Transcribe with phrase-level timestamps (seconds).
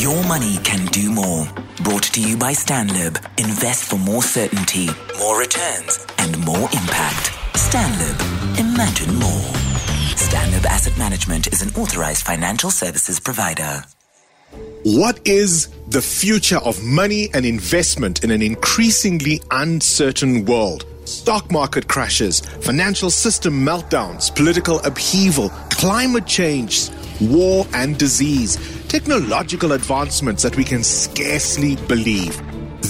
[0.00, 1.46] Your money can do more.
[1.84, 3.18] Brought to you by Stanlib.
[3.38, 7.30] Invest for more certainty, more returns, and more impact.
[7.52, 8.58] Stanlib.
[8.58, 9.42] Imagine more.
[10.16, 13.84] Stanlib Asset Management is an authorized financial services provider.
[14.84, 20.86] What is the future of money and investment in an increasingly uncertain world?
[21.04, 26.88] Stock market crashes, financial system meltdowns, political upheaval, climate change,
[27.20, 28.56] war and disease,
[28.92, 32.38] technological advancements that we can scarcely believe.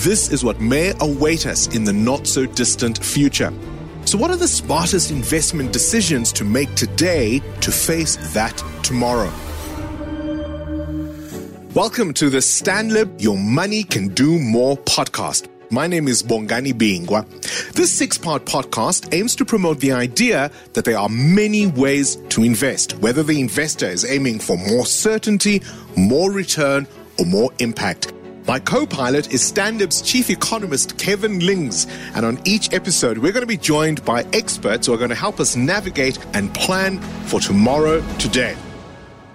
[0.02, 3.52] This is what may await us in the not so distant future.
[4.04, 9.30] So, what are the smartest investment decisions to make today to face that tomorrow?
[11.72, 15.51] Welcome to the Stanlib Your Money Can Do More podcast.
[15.72, 17.26] My name is Bongani Bingwa.
[17.72, 22.44] This six part podcast aims to promote the idea that there are many ways to
[22.44, 25.62] invest, whether the investor is aiming for more certainty,
[25.96, 26.86] more return,
[27.18, 28.12] or more impact.
[28.46, 31.86] My co pilot is Stanlib's chief economist, Kevin Lings.
[32.14, 35.16] And on each episode, we're going to be joined by experts who are going to
[35.16, 38.56] help us navigate and plan for tomorrow today.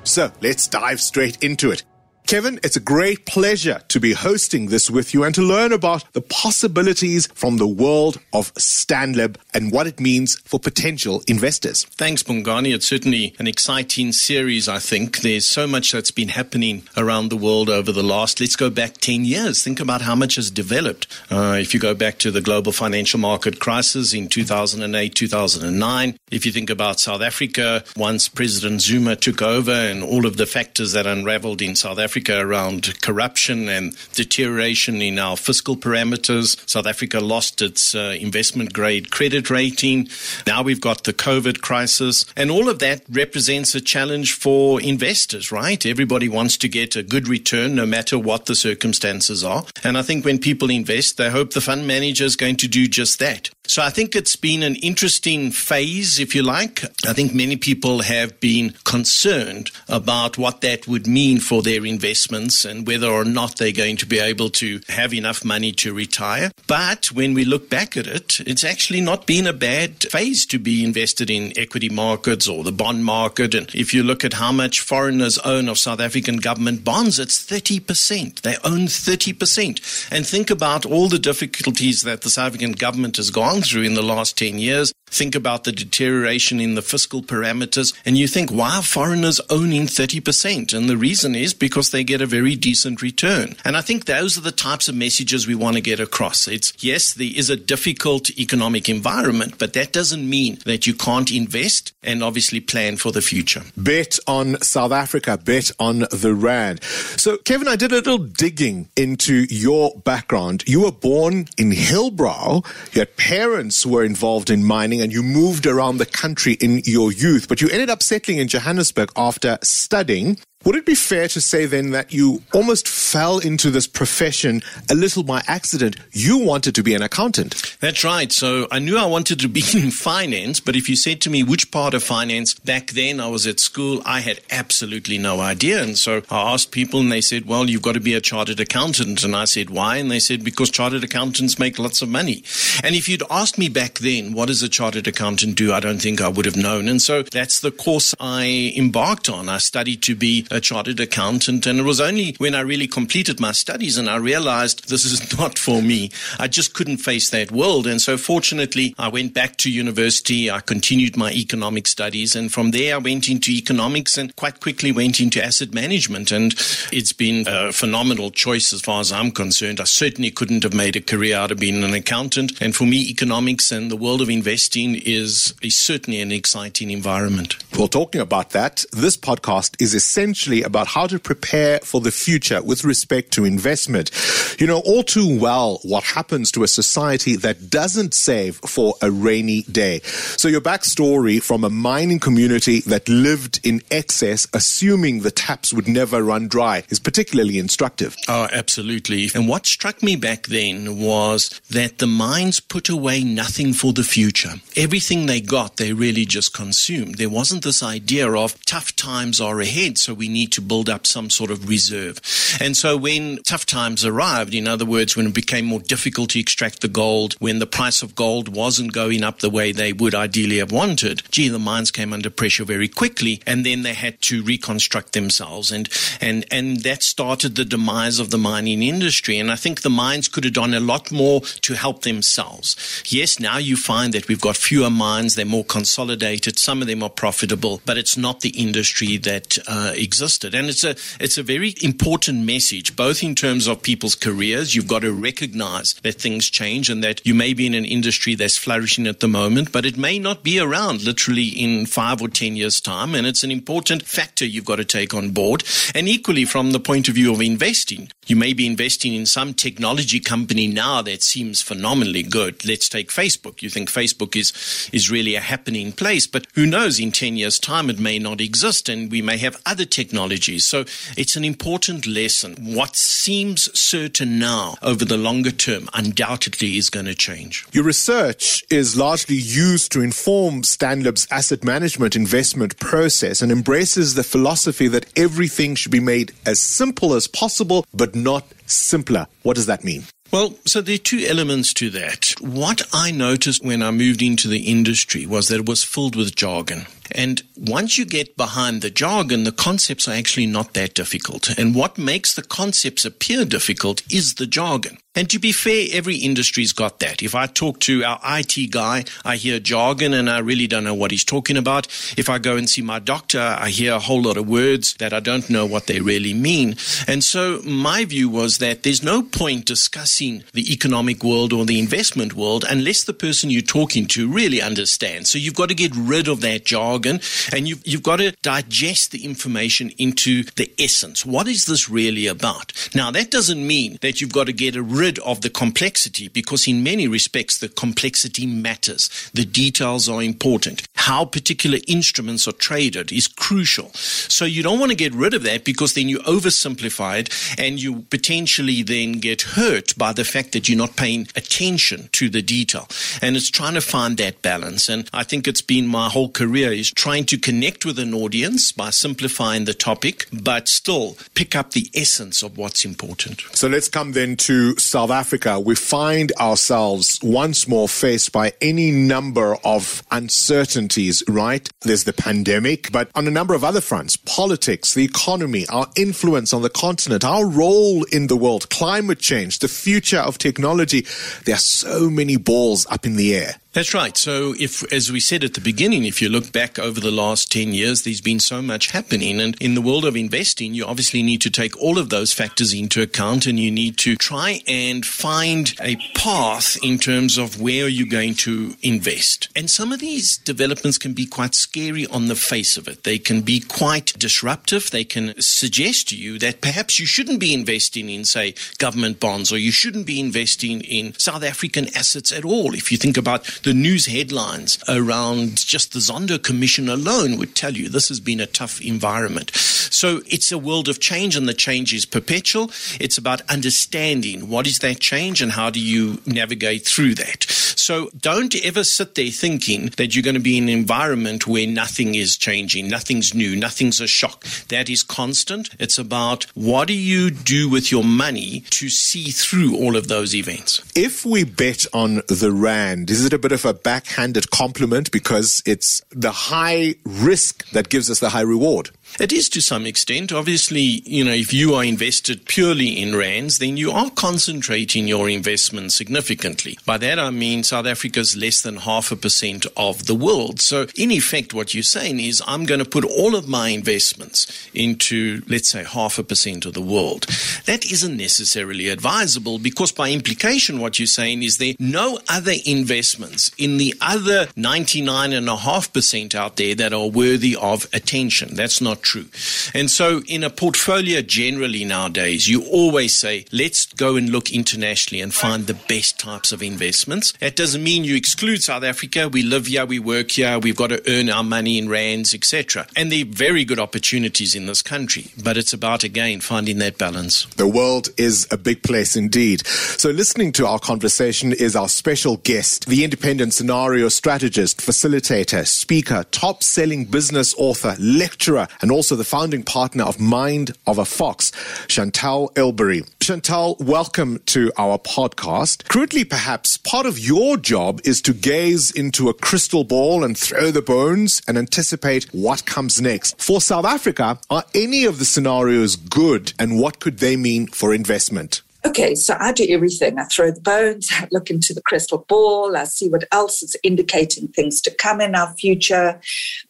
[0.04, 1.84] So let's dive straight into it.
[2.28, 6.04] Kevin, it's a great pleasure to be hosting this with you and to learn about
[6.12, 11.86] the possibilities from the world of Stanlib and what it means for potential investors.
[11.86, 12.76] Thanks, Bongani.
[12.76, 15.20] It's certainly an exciting series, I think.
[15.20, 18.96] There's so much that's been happening around the world over the last, let's go back
[18.96, 19.64] 10 years.
[19.64, 21.08] Think about how much has developed.
[21.32, 26.46] Uh, if you go back to the global financial market crisis in 2008, 2009, if
[26.46, 30.92] you think about South Africa, once President Zuma took over and all of the factors
[30.92, 36.58] that unraveled in South Africa, Africa around corruption and deterioration in our fiscal parameters.
[36.68, 40.10] South Africa lost its uh, investment grade credit rating.
[40.48, 42.26] Now we've got the COVID crisis.
[42.36, 45.86] And all of that represents a challenge for investors, right?
[45.86, 49.66] Everybody wants to get a good return no matter what the circumstances are.
[49.84, 52.88] And I think when people invest, they hope the fund manager is going to do
[52.88, 53.52] just that.
[53.68, 56.86] So I think it's been an interesting phase, if you like.
[57.06, 62.64] I think many people have been concerned about what that would mean for their investments
[62.64, 66.50] and whether or not they're going to be able to have enough money to retire.
[66.66, 70.60] But when we look back at it, it's actually not been a bad phase to
[70.60, 73.54] be invested in equity markets or the bond market.
[73.54, 77.46] And if you look at how much foreigners own of South African government bonds, it's
[77.46, 78.42] 30%.
[78.42, 80.10] They own 30%.
[80.10, 83.84] And think about all the difficulties that the South African government has gone gone through
[83.84, 84.94] in the last 10 years.
[85.10, 89.84] Think about the deterioration in the fiscal parameters, and you think, why are foreigners owning
[89.84, 90.74] 30%?
[90.74, 93.56] And the reason is because they get a very decent return.
[93.64, 96.48] And I think those are the types of messages we want to get across.
[96.48, 101.32] It's yes, there is a difficult economic environment, but that doesn't mean that you can't
[101.32, 103.64] invest and obviously plan for the future.
[103.76, 106.84] Bet on South Africa, bet on the Rand.
[106.84, 110.64] So, Kevin, I did a little digging into your background.
[110.68, 115.24] You were born in Hillbrow, you had parents parents were involved in mining and you
[115.24, 119.58] moved around the country in your youth, but you ended up settling in Johannesburg after
[119.62, 120.38] studying.
[120.66, 124.96] Would it be fair to say then that you almost fell into this profession a
[124.96, 125.96] little by accident?
[126.12, 127.78] You wanted to be an accountant.
[127.80, 128.32] That's right.
[128.32, 131.44] So I knew I wanted to be in finance, but if you said to me
[131.44, 135.82] which part of finance back then I was at school, I had absolutely no idea.
[135.82, 138.60] And so I asked people and they said, well, you've got to be a chartered
[138.60, 139.24] accountant.
[139.24, 139.98] And I said, why?
[139.98, 142.44] And they said, because chartered accountants make lots of money.
[142.84, 145.72] And if you'd asked me back then, what does a chartered accountant do?
[145.72, 146.88] I don't think I would have known.
[146.88, 149.50] And so that's the course I embarked on.
[149.50, 151.66] I studied to be a chartered accountant.
[151.66, 155.38] And it was only when I really completed my studies and I realized this is
[155.38, 156.12] not for me.
[156.40, 157.88] I just couldn't face that world.
[157.88, 160.50] And so fortunately, I went back to university.
[160.50, 162.36] I continued my economic studies.
[162.36, 166.32] And from there, I went into economics and quite quickly went into asset management.
[166.32, 166.54] And
[166.92, 169.80] it's been a phenomenal choice as far as I'm concerned.
[169.80, 172.62] I certainly couldn't have made a career out of being an accountant.
[172.62, 177.58] And for me, economics and the world of investing is, is certainly an exciting environment.
[177.78, 182.12] Well, talking about that, this podcast is essentially essentially about how to prepare for the
[182.12, 184.12] future with respect to investment.
[184.60, 189.10] You know all too well what happens to a society that doesn't save for a
[189.10, 190.02] rainy day.
[190.38, 195.88] So your backstory from a mining community that lived in excess, assuming the taps would
[195.88, 198.16] never run dry, is particularly instructive.
[198.28, 199.30] Oh, absolutely.
[199.34, 204.04] And what struck me back then was that the mines put away nothing for the
[204.04, 204.54] future.
[204.76, 207.16] Everything they got, they really just consumed.
[207.16, 211.08] There wasn't this idea of tough times are ahead, so we need to build up
[211.08, 212.20] some sort of reserve.
[212.60, 216.40] And so when tough times arrived, in other words, when it became more difficult to
[216.40, 220.16] extract the gold, when the price of gold wasn't going up the way they would
[220.16, 224.22] ideally have wanted, gee, the mines came under pressure very quickly, and then they had
[224.22, 225.90] to reconstruct themselves, and
[226.22, 229.38] and and that started the demise of the mining industry.
[229.38, 233.04] And I think the mines could have done a lot more to help themselves.
[233.08, 236.60] Yes, now you find that we've got fewer mines; they're more consolidated.
[236.60, 240.56] Some of them are profitable, but it's not the industry that uh, existed.
[240.56, 244.76] And it's a it's a very important message, both in terms of people's careers.
[244.76, 248.34] You've got to recognize that things change and that you may be in an industry
[248.36, 252.30] that's flourishing at the moment, but it may not be around literally in five or
[252.30, 253.14] ten years' time.
[253.14, 255.64] And it's an important factor you've got to take on board.
[255.94, 259.54] And equally, from the point of view of investing, you may be investing in some
[259.54, 262.66] technology company now that seems phenomenally good.
[262.66, 263.62] Let's take Facebook.
[263.62, 264.52] You think Facebook is
[264.92, 267.00] is really a happening place, but who knows?
[267.00, 270.66] In ten years' time, it may not exist, and we may have other technologies.
[270.66, 270.86] So
[271.18, 272.56] it's an important lesson.
[272.60, 277.66] What seems certain now over the longer term undoubtedly is going to change.
[277.74, 284.24] Your research is largely used to inform Stanlib's asset management investment process and embraces the
[284.24, 289.28] philosophy that everything should be made as simple as possible, but not simpler.
[289.44, 290.04] What does that mean?
[290.32, 292.34] Well, so there are two elements to that.
[292.42, 296.36] What I noticed when I moved into the industry was that it was filled with
[296.36, 296.86] jargon.
[297.18, 301.50] And once you get behind the jargon, the concepts are actually not that difficult.
[301.58, 305.00] And what makes the concepts appear difficult is the jargon.
[305.18, 307.24] And to be fair, every industry's got that.
[307.24, 310.94] If I talk to our IT guy, I hear jargon and I really don't know
[310.94, 311.88] what he's talking about.
[312.16, 315.14] If I go and see my doctor, I hear a whole lot of words that
[315.14, 316.76] I don't know what they really mean.
[317.08, 321.80] And so my view was that there's no point discussing the economic world or the
[321.80, 325.32] investment world unless the person you're talking to really understands.
[325.32, 327.22] So you've got to get rid of that jargon
[327.52, 331.26] and you've, you've got to digest the information into the essence.
[331.26, 332.72] What is this really about?
[332.94, 336.68] Now, that doesn't mean that you've got to get rid rid of the complexity because,
[336.68, 339.10] in many respects, the complexity matters.
[339.34, 340.86] The details are important.
[340.96, 343.90] How particular instruments are traded is crucial.
[343.94, 347.82] So, you don't want to get rid of that because then you oversimplify it and
[347.82, 352.42] you potentially then get hurt by the fact that you're not paying attention to the
[352.42, 352.88] detail.
[353.22, 354.90] And it's trying to find that balance.
[354.90, 358.74] And I think it's been my whole career is trying to connect with an audience
[358.74, 363.42] by simplifying the topic, but still pick up the essence of what's important.
[363.54, 368.90] So let's come then to South Africa, we find ourselves once more faced by any
[368.92, 371.70] number of uncertainties, right?
[371.82, 376.54] There's the pandemic, but on a number of other fronts, politics, the economy, our influence
[376.54, 381.06] on the continent, our role in the world, climate change, the future of technology.
[381.44, 383.56] There are so many balls up in the air.
[383.78, 384.18] That's right.
[384.18, 387.52] So, if, as we said at the beginning, if you look back over the last
[387.52, 389.40] 10 years, there's been so much happening.
[389.40, 392.74] And in the world of investing, you obviously need to take all of those factors
[392.74, 397.88] into account and you need to try and find a path in terms of where
[397.88, 399.50] you're going to invest.
[399.56, 403.04] And some of these developments can be quite scary on the face of it.
[403.04, 404.90] They can be quite disruptive.
[404.90, 409.52] They can suggest to you that perhaps you shouldn't be investing in, say, government bonds
[409.54, 412.74] or you shouldn't be investing in South African assets at all.
[412.74, 417.74] If you think about the news headlines around just the Zondo Commission alone would tell
[417.74, 419.54] you this has been a tough environment.
[419.54, 422.72] So it's a world of change, and the change is perpetual.
[422.98, 427.46] It's about understanding what is that change and how do you navigate through that.
[427.78, 431.68] So don't ever sit there thinking that you're going to be in an environment where
[431.68, 434.44] nothing is changing, nothing's new, nothing's a shock.
[434.70, 435.70] That is constant.
[435.80, 440.36] It's about what do you do with your money to see through all of those
[440.36, 440.82] events.
[440.96, 445.12] If we bet on the Rand, is it a bit of of a backhanded compliment
[445.12, 448.92] because it's the high risk that gives us the high reward.
[449.20, 450.32] It is to some extent.
[450.32, 455.28] Obviously, you know, if you are invested purely in rands, then you are concentrating your
[455.28, 456.78] investment significantly.
[456.86, 460.62] By that I mean South Africa is less than half a percent of the world.
[460.62, 464.70] So in effect, what you're saying is I'm going to put all of my investments
[464.74, 467.26] into, let's say, half a percent of the world.
[467.66, 473.52] That isn't necessarily advisable because by implication, what you're saying is there no other investments
[473.58, 478.54] in the other 99.5% out there that are worthy of attention.
[478.56, 479.26] That's not true.
[479.74, 485.22] And so, in a portfolio generally nowadays, you always say, let's go and look internationally
[485.22, 487.32] and find the best types of investments.
[487.40, 489.30] That doesn't mean you exclude South Africa.
[489.30, 492.86] We live here, we work here, we've got to earn our money in rands, etc.
[492.96, 496.98] And there are very good opportunities in this country, but it's about again finding that
[496.98, 497.46] balance.
[497.56, 499.66] The world is a big place indeed.
[499.66, 506.26] So, listening to our conversation is our special guest, the independent scenario strategist, facilitator, speaker,
[506.32, 511.52] top selling business author, lecturer, and also the founding partner of Mind of a Fox,
[511.88, 513.04] Chantal Ilbury.
[513.20, 515.88] Chantal, welcome to our podcast.
[515.88, 520.72] Crudely, perhaps, part of your job is to gaze into a crystal ball and throw
[520.72, 523.42] the bones and anticipate what comes next.
[523.42, 527.94] For South Africa, are any of the scenarios good and what could they mean for
[527.94, 528.62] investment?
[528.88, 530.18] Okay, so I do everything.
[530.18, 533.76] I throw the bones, I look into the crystal ball, I see what else is
[533.84, 536.22] indicating things to come in our future.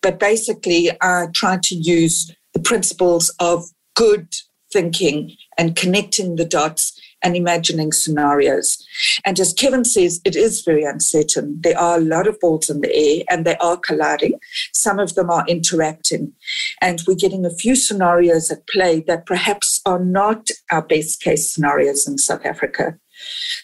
[0.02, 4.34] But basically, I try to use the principles of good
[4.74, 8.86] thinking and connecting the dots and imagining scenarios.
[9.26, 11.58] And as Kevin says, it is very uncertain.
[11.62, 14.40] There are a lot of balls in the air and they are colliding.
[14.74, 16.34] Some of them are interacting.
[16.82, 21.54] And we're getting a few scenarios at play that perhaps are not our best case
[21.54, 22.98] scenarios in South Africa.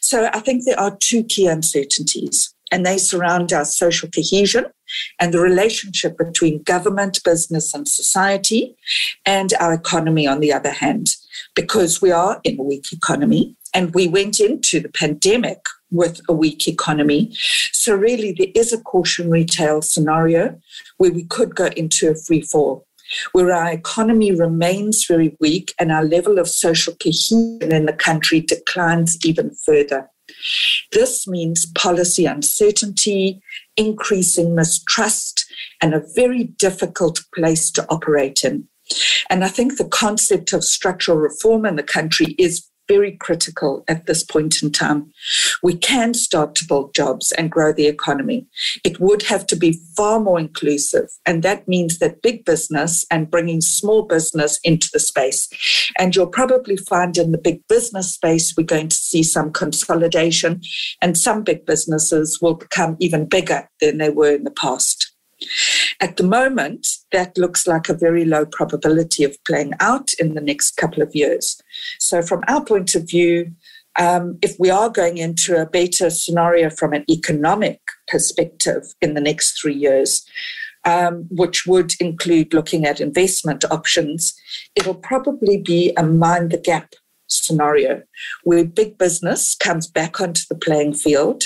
[0.01, 4.65] So I think there are two key uncertainties, and they surround our social cohesion
[5.19, 8.75] and the relationship between government, business, and society,
[9.27, 11.15] and our economy on the other hand
[11.55, 15.59] because we are in a weak economy and we went into the pandemic
[15.91, 17.31] with a weak economy.
[17.71, 20.59] So, really, there is a cautionary tale scenario
[20.97, 22.87] where we could go into a free fall,
[23.33, 28.39] where our economy remains very weak and our level of social cohesion in the country
[28.41, 30.09] declines even further.
[30.91, 33.41] This means policy uncertainty,
[33.77, 35.45] increasing mistrust,
[35.81, 38.67] and a very difficult place to operate in.
[39.29, 44.05] And I think the concept of structural reform in the country is very critical at
[44.05, 45.11] this point in time.
[45.61, 48.47] We can start to build jobs and grow the economy.
[48.83, 51.09] It would have to be far more inclusive.
[51.25, 55.49] And that means that big business and bringing small business into the space.
[55.97, 60.61] And you'll probably find in the big business space, we're going to see some consolidation,
[61.01, 65.13] and some big businesses will become even bigger than they were in the past.
[65.99, 70.41] At the moment, that looks like a very low probability of playing out in the
[70.41, 71.61] next couple of years.
[71.99, 73.53] So, from our point of view,
[73.99, 79.21] um, if we are going into a better scenario from an economic perspective in the
[79.21, 80.25] next three years,
[80.85, 84.33] um, which would include looking at investment options,
[84.75, 86.93] it'll probably be a mind the gap
[87.33, 88.01] scenario
[88.43, 91.43] where big business comes back onto the playing field.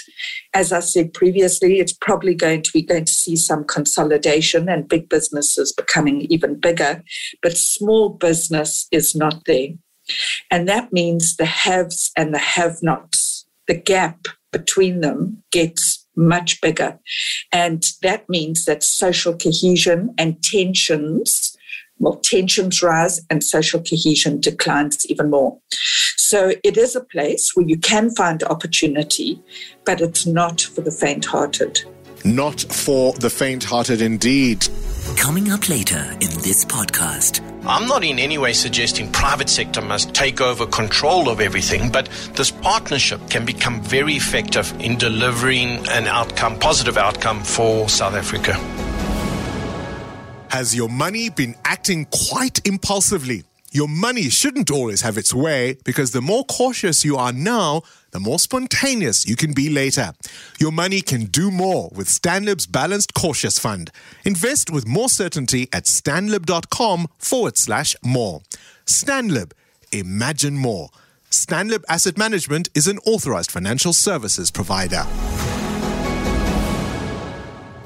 [0.54, 4.88] As I said previously, it's probably going to be going to see some consolidation and
[4.88, 7.04] big businesses becoming even bigger,
[7.42, 9.70] but small business is not there.
[10.52, 16.60] And that means the haves and the have nots, the gap between them gets much
[16.62, 17.00] bigger.
[17.52, 21.47] And that means that social cohesion and tensions
[22.00, 25.58] well, tensions rise and social cohesion declines even more.
[26.18, 29.42] So it is a place where you can find opportunity,
[29.86, 31.82] but it's not for the faint hearted.
[32.26, 34.68] Not for the faint hearted indeed.
[35.16, 37.42] Coming up later in this podcast.
[37.66, 42.10] I'm not in any way suggesting private sector must take over control of everything, but
[42.34, 48.54] this partnership can become very effective in delivering an outcome, positive outcome for South Africa.
[50.50, 53.44] Has your money been acting quite impulsively?
[53.72, 58.20] Your money shouldn't always have its way because the more cautious you are now, the
[58.22, 60.14] more spontaneous you can be later.
[60.58, 63.92] Your money can do more with Stanlib's Balanced Cautious Fund.
[64.24, 68.42] Invest with more certainty at stanlib.com forward slash more.
[68.86, 69.52] Stanlib,
[69.92, 70.90] imagine more.
[71.30, 75.04] Stanlib Asset Management is an authorized financial services provider.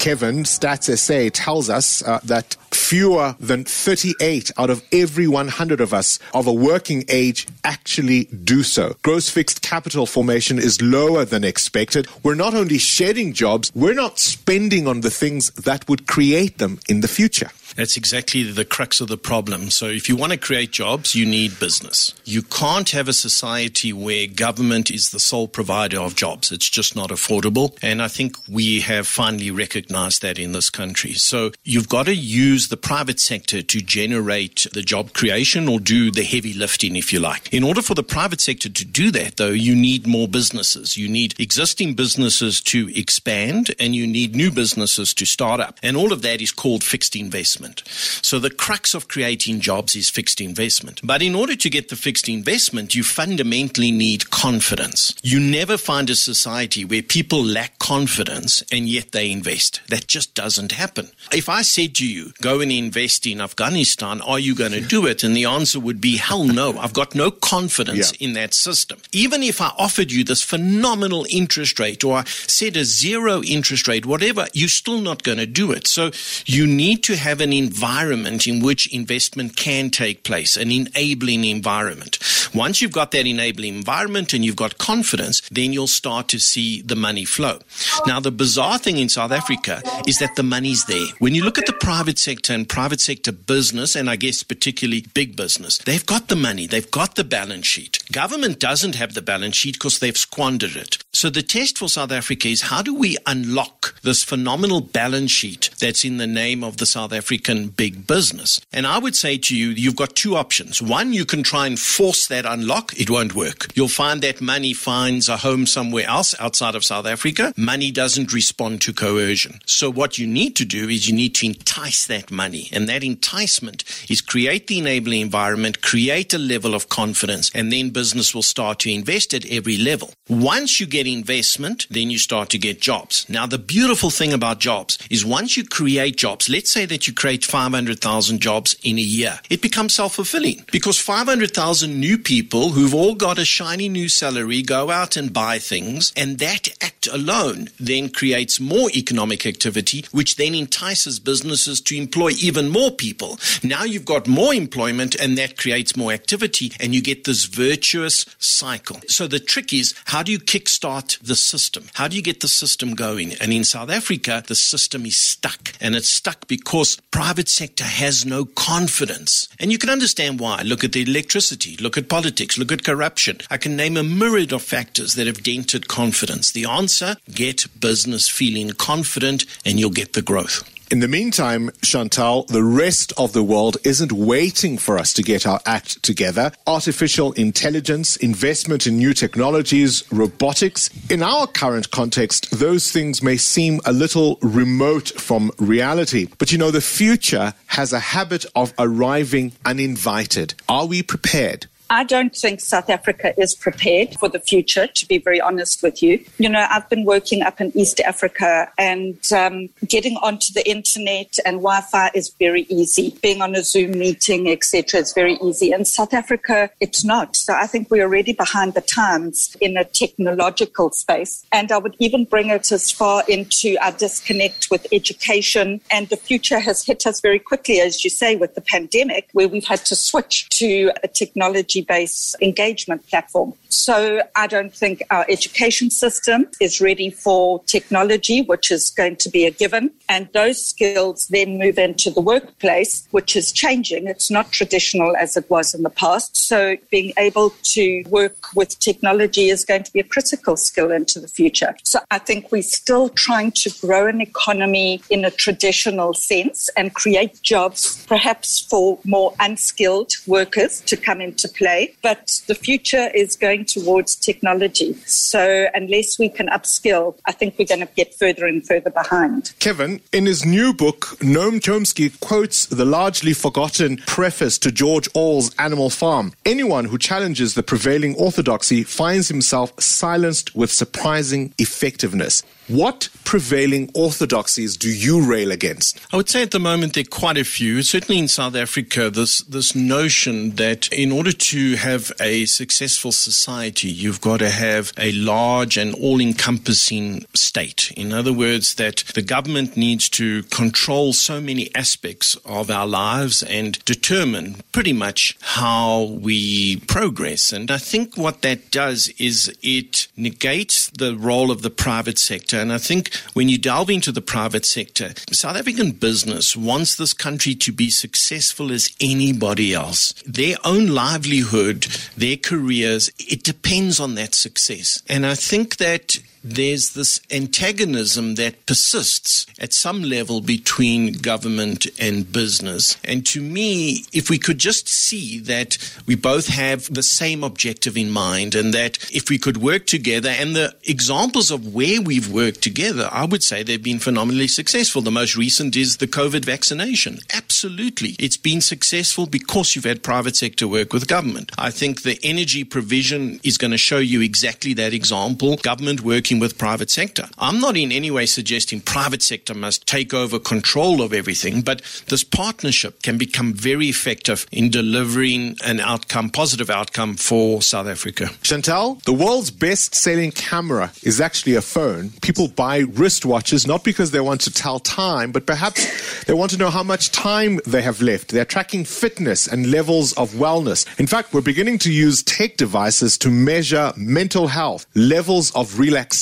[0.02, 5.94] Kevin, Stats SA tells us uh, that fewer than 38 out of every 100 of
[5.94, 8.96] us of a working age actually do so.
[9.04, 12.08] Gross fixed capital formation is lower than expected.
[12.24, 16.80] We're not only shedding jobs, we're not spending on the things that would create them
[16.90, 17.52] in the future.
[17.76, 19.70] That's exactly the crux of the problem.
[19.70, 22.14] So, if you want to create jobs, you need business.
[22.26, 26.52] You can't have a society where government is the sole provider of jobs.
[26.52, 27.78] It's just not affordable.
[27.82, 31.14] And I think we have finally recognized that in this country.
[31.14, 36.12] So, you've got to use the private sector to generate the job creation or do
[36.12, 37.54] the heavy lifting, if you like.
[37.54, 40.98] In order for the private sector to do that, though, you need more businesses.
[40.98, 45.80] You need existing businesses to expand and you need new businesses to start up.
[45.82, 47.84] And all of that is called fixed investment investment.
[48.24, 51.02] So the crux of creating jobs is fixed investment.
[51.04, 55.14] But in order to get the fixed investment, you fundamentally need confidence.
[55.24, 59.82] You never find a society where people lack confidence and yet they invest.
[59.90, 61.10] That just doesn't happen.
[61.32, 65.06] If I said to you, go and invest in Afghanistan, are you going to do
[65.06, 65.24] it?
[65.24, 66.78] And the answer would be, hell no.
[66.78, 68.28] I've got no confidence yeah.
[68.28, 69.00] in that system.
[69.12, 73.88] Even if I offered you this phenomenal interest rate or I said a zero interest
[73.88, 75.88] rate, whatever, you're still not going to do it.
[75.88, 76.12] So
[76.46, 82.18] you need to have an environment in which investment can take place, an enabling environment.
[82.54, 86.82] Once you've got that enabling environment and you've got confidence, then you'll start to see
[86.82, 87.60] the money flow.
[88.06, 91.08] Now, the bizarre thing in South Africa is that the money's there.
[91.20, 95.06] When you look at the private sector and private sector business, and I guess particularly
[95.14, 98.04] big business, they've got the money, they've got the balance sheet.
[98.12, 100.98] Government doesn't have the balance sheet because they've squandered it.
[101.14, 105.70] So the test for South Africa is how do we unlock this phenomenal balance sheet
[105.80, 107.41] that's in the name of the South African
[107.76, 108.62] big business?
[108.72, 110.82] And I would say to you, you've got two options.
[110.82, 112.94] One, you can try and force that unlock.
[113.00, 113.68] It won't work.
[113.76, 117.54] You'll find that money finds a home somewhere else outside of South Africa.
[117.58, 119.60] Money doesn't respond to coercion.
[119.66, 122.70] So what you need to do is you need to entice that money.
[122.72, 127.90] And that enticement is create the enabling environment, create a level of confidence, and then
[127.90, 130.14] business will start to invest at every level.
[130.28, 133.26] Once you get investment, then you start to get jobs.
[133.30, 137.14] Now, the beautiful thing about jobs is once you create jobs, let's say that you
[137.14, 142.94] create 500,000 jobs in a year, it becomes self fulfilling because 500,000 new people who've
[142.94, 147.70] all got a shiny new salary go out and buy things, and that act alone
[147.80, 153.40] then creates more economic activity, which then entices businesses to employ even more people.
[153.64, 158.26] Now you've got more employment, and that creates more activity, and you get this virtuous
[158.40, 159.00] cycle.
[159.08, 161.86] So the trick is how do you kickstart the system?
[161.94, 163.34] How do you get the system going?
[163.42, 168.26] And in South Africa, the system is stuck, and it's stuck because private sector has
[168.26, 169.48] no confidence.
[169.60, 170.64] And you can understand why.
[170.64, 173.38] Look at the electricity, look at politics, look at corruption.
[173.52, 176.52] I can name a myriad of factors that have dented confidence.
[176.52, 180.64] The answer get business feeling confident, and you'll get the growth.
[180.92, 185.48] In the meantime, Chantal, the rest of the world isn't waiting for us to get
[185.48, 186.52] our act together.
[186.68, 190.90] Artificial intelligence, investment in new technologies, robotics.
[191.10, 196.28] In our current context, those things may seem a little remote from reality.
[196.38, 200.56] But you know, the future has a habit of arriving uninvited.
[200.68, 201.68] Are we prepared?
[201.92, 206.02] I don't think South Africa is prepared for the future, to be very honest with
[206.02, 206.24] you.
[206.38, 211.36] You know, I've been working up in East Africa and um, getting onto the internet
[211.46, 213.20] and Wi Fi is very easy.
[213.22, 215.74] Being on a Zoom meeting, etc., is very easy.
[215.74, 217.36] In South Africa, it's not.
[217.36, 221.46] So I think we're already behind the times in a technological space.
[221.52, 225.82] And I would even bring it as far into our disconnect with education.
[225.92, 229.50] And the future has hit us very quickly, as you say, with the pandemic, where
[229.50, 233.54] we've had to switch to a technology based engagement platform.
[233.70, 239.30] So I don't think our education system is ready for technology, which is going to
[239.30, 239.92] be a given.
[240.10, 244.08] And those skills then move into the workplace, which is changing.
[244.08, 246.36] It's not traditional as it was in the past.
[246.36, 251.20] So being able to work with technology is going to be a critical skill into
[251.20, 251.74] the future.
[251.84, 256.94] So I think we're still trying to grow an economy in a traditional sense and
[256.94, 261.71] create jobs, perhaps for more unskilled workers to come into play.
[262.02, 264.94] But the future is going going towards technology.
[265.06, 269.54] So unless we can upskill, I think we're going to get further and further behind.
[269.60, 275.54] Kevin, in his new book, Noam Chomsky quotes the largely forgotten preface to George Orwell's
[275.60, 276.34] Animal Farm.
[276.46, 282.44] Anyone who challenges the prevailing orthodoxy finds himself silenced with surprising effectiveness.
[282.72, 286.00] What prevailing orthodoxies do you rail against?
[286.14, 287.84] I would say at the moment there are quite a few.
[287.84, 293.90] Certainly in South Africa, this this notion that in order to have a successful society,
[293.90, 297.92] you've got to have a large and all-encompassing state.
[297.98, 303.44] In other words, that the government needs to control so many aspects of our lives
[303.44, 307.52] and determine pretty much how we progress.
[307.52, 312.61] And I think what that does is it negates the role of the private sector
[312.62, 317.14] and I think when you delve into the private sector, South African business wants this
[317.14, 320.14] country to be successful as anybody else.
[320.26, 321.84] Their own livelihood,
[322.16, 325.02] their careers, it depends on that success.
[325.10, 332.32] And I think that there's this antagonism that persists at some level between government and
[332.32, 332.98] business.
[333.04, 337.98] And to me, if we could just see that we both have the same objective
[337.98, 342.32] in mind and that if we could work together and the examples of where we've
[342.32, 345.02] worked together, I would say they've been phenomenally successful.
[345.02, 347.20] The most recent is the COVID vaccination.
[347.34, 348.16] Absolutely.
[348.20, 351.52] It's been successful because you've had private sector work with government.
[351.58, 355.58] I think the energy provision is going to show you exactly that example.
[355.58, 357.28] Government working with private sector.
[357.38, 361.82] I'm not in any way suggesting private sector must take over control of everything, but
[362.08, 368.30] this partnership can become very effective in delivering an outcome, positive outcome for South Africa.
[368.42, 372.12] Chantal, the world's best selling camera is actually a phone.
[372.22, 376.58] People buy wristwatches not because they want to tell time, but perhaps they want to
[376.58, 378.30] know how much time they have left.
[378.30, 380.86] They're tracking fitness and levels of wellness.
[381.00, 386.21] In fact, we're beginning to use tech devices to measure mental health, levels of relaxation,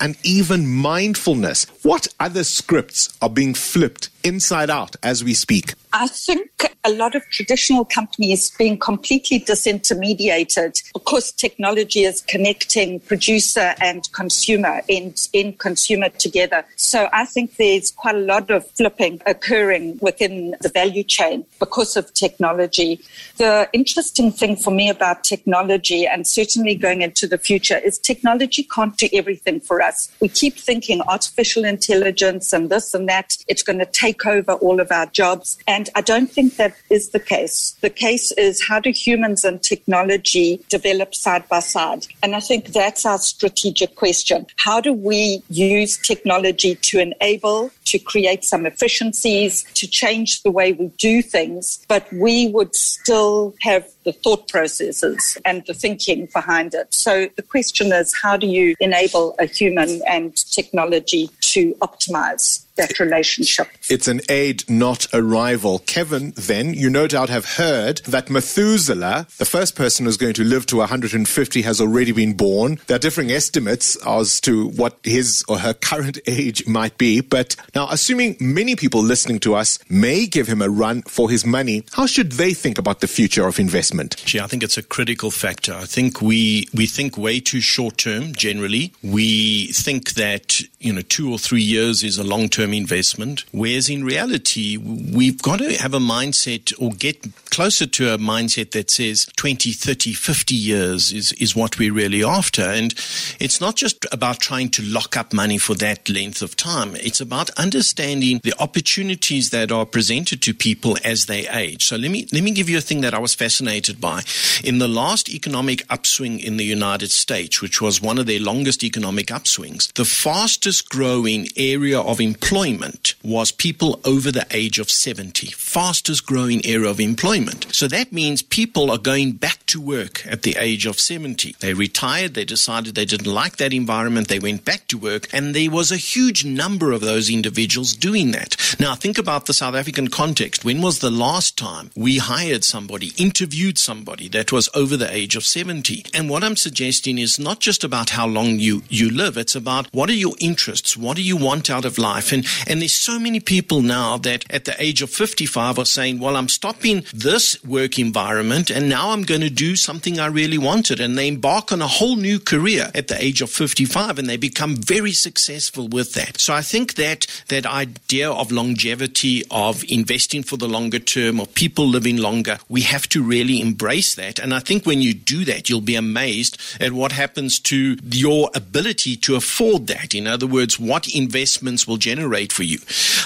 [0.00, 1.66] and even mindfulness.
[1.82, 5.74] What other scripts are being flipped inside out as we speak?
[5.92, 6.50] I think
[6.84, 14.80] a lot of traditional companies being completely disintermediated because technology is connecting producer and consumer
[14.88, 16.64] in, in consumer together.
[16.76, 21.96] So I think there's quite a lot of flipping occurring within the value chain because
[21.96, 23.00] of technology.
[23.36, 28.62] The interesting thing for me about technology and certainly going into the future is technology
[28.62, 30.10] can't do everything for us.
[30.20, 33.36] We keep thinking artificial intelligence and this and that.
[33.46, 35.58] It's going to take over all of our jobs.
[35.66, 37.76] And I don't think that is the case.
[37.80, 42.06] The case is how do humans and technology develop side by side?
[42.22, 44.46] And I think that's our strategic question.
[44.56, 50.72] How do we use technology to enable, to create some efficiencies, to change the way
[50.72, 56.72] we do things, but we would still have the thought processes and the thinking behind
[56.72, 56.94] it.
[56.94, 62.98] So the question is how do you enable a human and technology to optimize that
[62.98, 63.68] relationship.
[63.90, 65.80] It's an aid, not a rival.
[65.80, 70.44] Kevin, then, you no doubt have heard that Methuselah, the first person who's going to
[70.44, 72.78] live to 150, has already been born.
[72.86, 77.20] There are differing estimates as to what his or her current age might be.
[77.20, 81.44] But now, assuming many people listening to us may give him a run for his
[81.44, 83.97] money, how should they think about the future of investment?
[84.24, 85.74] Gee, I think it's a critical factor.
[85.74, 88.92] I think we, we think way too short term generally.
[89.02, 93.88] We think that, you know, two or three years is a long term investment, whereas
[93.88, 98.90] in reality, we've got to have a mindset or get closer to a mindset that
[98.90, 102.62] says 20, 30, 50 years is, is what we're really after.
[102.62, 102.94] And
[103.40, 106.94] it's not just about trying to lock up money for that length of time.
[106.96, 111.86] It's about understanding the opportunities that are presented to people as they age.
[111.86, 114.22] So let me, let me give you a thing that I was fascinated by.
[114.62, 118.84] In the last economic upswing in the United States, which was one of their longest
[118.84, 125.46] economic upswings, the fastest growing area of employment was people over the age of 70.
[125.48, 127.66] Fastest growing area of employment.
[127.74, 131.56] So that means people are going back to work at the age of 70.
[131.60, 135.54] They retired, they decided they didn't like that environment, they went back to work, and
[135.54, 138.56] there was a huge number of those individuals doing that.
[138.78, 140.64] Now, think about the South African context.
[140.64, 145.34] When was the last time we hired somebody, interviewed somebody that was over the age
[145.34, 146.04] of 70?
[146.12, 149.88] And what I'm suggesting is not just about how long you, you live, it's about
[149.92, 150.57] what are your interests,
[150.96, 152.32] what do you want out of life?
[152.32, 156.18] And, and there's so many people now that at the age of 55 are saying,
[156.18, 160.58] well, I'm stopping this work environment and now I'm going to do something I really
[160.58, 161.00] wanted.
[161.00, 164.36] And they embark on a whole new career at the age of 55 and they
[164.36, 166.40] become very successful with that.
[166.40, 171.54] So I think that that idea of longevity, of investing for the longer term, of
[171.54, 174.38] people living longer, we have to really embrace that.
[174.38, 178.50] And I think when you do that, you'll be amazed at what happens to your
[178.54, 180.14] ability to afford that.
[180.14, 182.78] In other words, what investments will generate for you.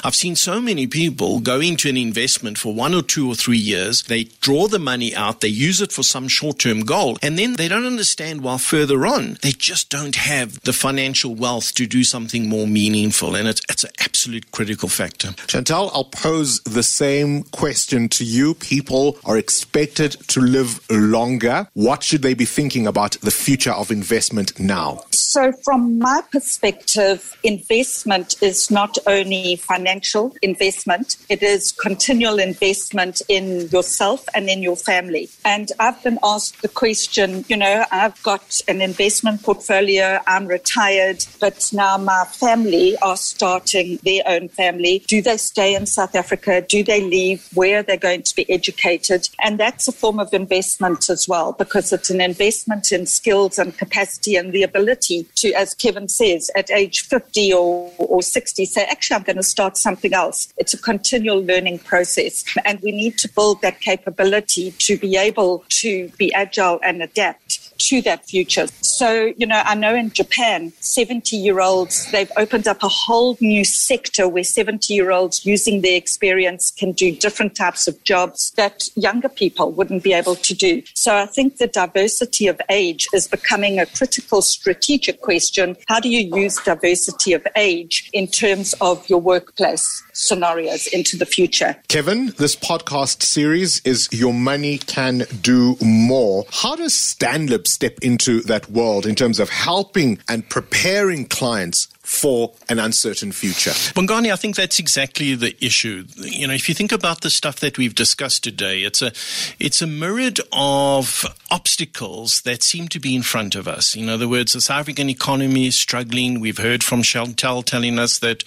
[0.04, 3.58] I've seen so many people go into an investment for one or two or three
[3.58, 4.02] years.
[4.04, 7.54] They draw the money out, they use it for some short term goal, and then
[7.54, 12.04] they don't understand while further on, they just don't have the financial wealth to do
[12.04, 13.34] something more meaningful.
[13.34, 15.32] And it's, it's an absolute critical factor.
[15.46, 18.54] Chantal, I'll pose the same question to you.
[18.54, 21.68] People are expected to live longer.
[21.74, 25.02] What should they be thinking about the future of investment now?
[25.12, 27.11] So, from my perspective,
[27.42, 34.76] investment is not only financial investment, it is continual investment in yourself and in your
[34.76, 35.28] family.
[35.44, 41.24] And I've been asked the question you know, I've got an investment portfolio, I'm retired,
[41.40, 45.04] but now my family are starting their own family.
[45.06, 46.64] Do they stay in South Africa?
[46.66, 47.48] Do they leave?
[47.54, 49.28] Where are they going to be educated?
[49.42, 53.76] And that's a form of investment as well, because it's an investment in skills and
[53.76, 58.86] capacity and the ability to, as Kevin says, at age 50 or, or 60, say,
[58.90, 60.52] actually, I'm going to start something else.
[60.56, 62.44] It's a continual learning process.
[62.64, 67.78] And we need to build that capability to be able to be agile and adapt
[67.88, 68.66] to that future.
[68.96, 73.38] So, you know, I know in Japan, 70 year olds, they've opened up a whole
[73.40, 78.50] new sector where 70 year olds using their experience can do different types of jobs
[78.56, 80.82] that younger people wouldn't be able to do.
[80.94, 85.76] So I think the diversity of age is becoming a critical strategic question.
[85.88, 91.26] How do you use diversity of age in terms of your workplace scenarios into the
[91.26, 91.76] future?
[91.88, 96.44] Kevin, this podcast series is Your Money Can Do More.
[96.50, 102.52] How does Stanlib step into that world in terms of helping and preparing clients for
[102.68, 103.70] an uncertain future.
[103.70, 106.04] Bongani, I think that's exactly the issue.
[106.16, 109.12] You know, if you think about the stuff that we've discussed today, it's a
[109.60, 113.94] it's a myriad of obstacles that seem to be in front of us.
[113.94, 116.40] In other words, the South African economy is struggling.
[116.40, 118.42] We've heard from Chantal telling us that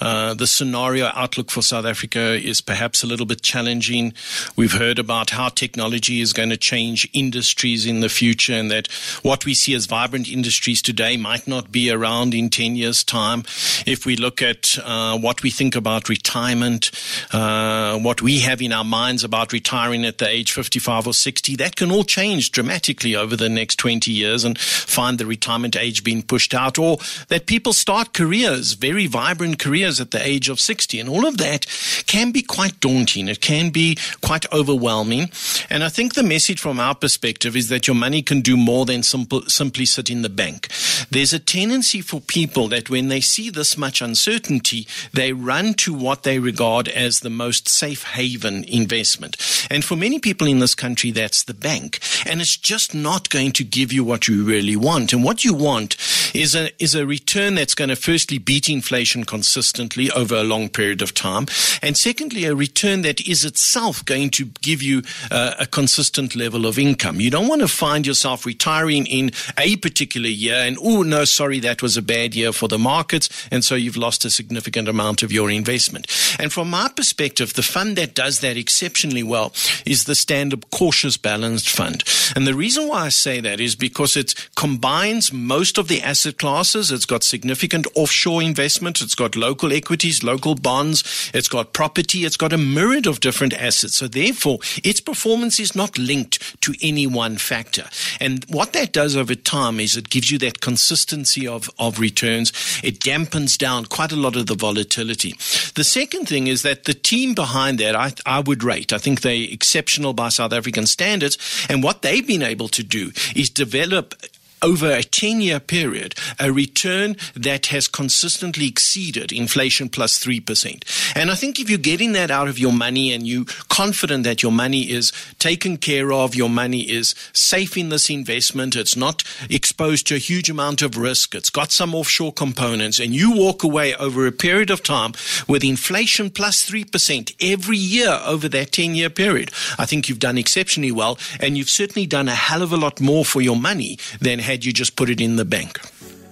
[0.00, 4.14] uh, the scenario outlook for South Africa is perhaps a little bit challenging.
[4.56, 8.86] We've heard about how technology is going to change industries in the future, and that
[9.22, 13.44] what we see as vibrant industries today might not be around in ten years time.
[13.86, 16.90] If we look at uh, what we think about retirement,
[17.32, 21.56] uh, what we have in our minds about retiring at the age 55 or 60,
[21.56, 26.04] that can all change dramatically over the next 20 years and find the retirement age
[26.04, 30.60] being pushed out, or that people start careers, very vibrant careers at the age of
[30.60, 31.00] 60.
[31.00, 31.66] And all of that
[32.06, 33.28] can be quite daunting.
[33.28, 35.30] It can be quite overwhelming.
[35.70, 38.84] And I think the message from our perspective is that your money can do more
[38.84, 40.68] than simple, simply sit in the bank.
[41.10, 45.72] There's a tendency for people that that when they see this much uncertainty, they run
[45.74, 49.36] to what they regard as the most safe haven investment.
[49.70, 52.00] And for many people in this country, that's the bank.
[52.26, 55.12] And it's just not going to give you what you really want.
[55.12, 55.96] And what you want
[56.34, 60.68] is a, is a return that's going to firstly beat inflation consistently over a long
[60.68, 61.46] period of time.
[61.80, 66.66] And secondly, a return that is itself going to give you uh, a consistent level
[66.66, 67.20] of income.
[67.20, 71.60] You don't want to find yourself retiring in a particular year and, oh, no, sorry,
[71.60, 74.88] that was a bad year for the the markets, and so you've lost a significant
[74.88, 76.08] amount of your investment.
[76.40, 79.52] And from my perspective, the fund that does that exceptionally well
[79.86, 82.02] is the Stanlib Cautious Balanced Fund.
[82.34, 86.38] And the reason why I say that is because it combines most of the asset
[86.38, 86.90] classes.
[86.90, 89.00] It's got significant offshore investment.
[89.00, 91.30] It's got local equities, local bonds.
[91.32, 92.24] It's got property.
[92.24, 93.94] It's got a myriad of different assets.
[93.94, 97.84] So therefore, its performance is not linked to any one factor.
[98.20, 102.52] And what that does over time is it gives you that consistency of, of returns.
[102.82, 105.34] It dampens down quite a lot of the volatility.
[105.74, 108.92] The second thing is that the team behind that, I, I would rate.
[108.92, 111.38] I think they're exceptional by South African standards.
[111.68, 114.14] And what they've been able to do is develop
[114.62, 121.14] over a 10 year period, a return that has consistently exceeded inflation plus 3%.
[121.16, 124.42] And I think if you're getting that out of your money and you're confident that
[124.42, 129.22] your money is taken care of, your money is safe in this investment, it's not
[129.50, 133.62] exposed to a huge amount of risk, it's got some offshore components, and you walk
[133.62, 135.12] away over a period of time
[135.48, 140.38] with inflation plus 3% every year over that 10 year period, I think you've done
[140.38, 141.18] exceptionally well.
[141.40, 144.53] And you've certainly done a hell of a lot more for your money than had
[144.54, 145.80] had you just put it in the bank.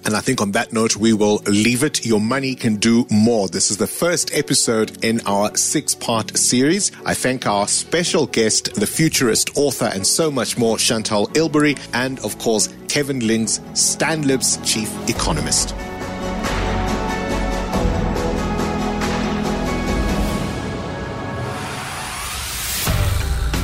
[0.05, 2.05] And I think on that note, we will leave it.
[2.05, 3.49] Your money can do more.
[3.49, 6.93] This is the first episode in our six part series.
[7.05, 12.17] I thank our special guest, the futurist, author, and so much more, Chantal Ilbury, and
[12.19, 15.71] of course, Kevin Lings, Stanlib's chief economist.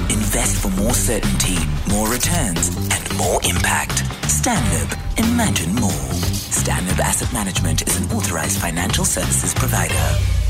[0.10, 1.58] Invest for more certainty,
[1.90, 4.04] more returns, and more impact.
[4.32, 4.90] Stanlib.
[5.20, 6.08] Imagine more.
[6.56, 10.49] Stanlib Asset Management is an authorized financial services provider.